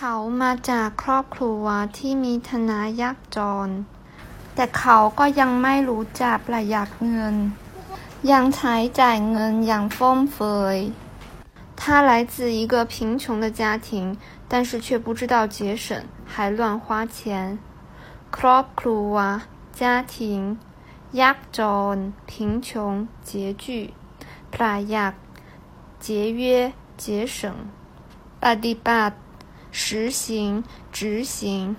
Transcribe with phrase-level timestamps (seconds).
[0.00, 1.64] เขามาจากครอบครัว
[1.98, 3.68] ที่มีฐานะยากจน
[4.54, 7.36] แต่เขาก็ยังไม่รู้จักประหยัดเงิน
[8.30, 10.78] ยังใช้จ่ายเงินอย่างฟุ่มเฟือย
[11.80, 13.90] 他来自一个贫穷的家庭，
[14.50, 15.86] 但是却不知道节省，
[16.32, 17.18] 还乱花钱。
[18.36, 19.14] ครอบครัว
[19.80, 19.82] 家
[20.14, 20.14] 庭
[21.20, 21.60] ยากจ
[21.94, 21.96] น
[22.30, 22.32] 贫
[22.66, 22.68] 穷
[23.28, 23.28] 拮
[23.62, 23.66] 据
[24.52, 25.14] ประหยัด
[26.04, 26.06] 节
[26.40, 26.42] 约
[27.02, 27.04] 节
[27.36, 27.38] 省
[28.42, 29.16] ปฏิบัติ
[29.71, 31.75] 实行执行。